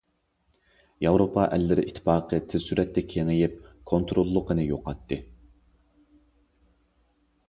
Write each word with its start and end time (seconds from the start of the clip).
ياۋروپا 1.05 1.41
ئەللىرى 1.57 1.83
ئىتتىپاقى 1.89 2.39
تىز 2.53 2.65
سۈرئەتتە 2.69 3.03
كېڭىيىپ 3.11 3.59
كونتروللۇقىنى 3.93 4.65
يوقاتتى. 4.65 5.21